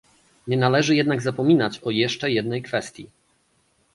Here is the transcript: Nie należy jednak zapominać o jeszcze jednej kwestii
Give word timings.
Nie 0.47 0.57
należy 0.57 0.95
jednak 0.95 1.21
zapominać 1.21 1.79
o 1.83 1.89
jeszcze 1.89 2.31
jednej 2.31 2.61
kwestii 2.61 3.09